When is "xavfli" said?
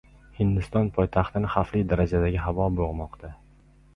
1.57-1.83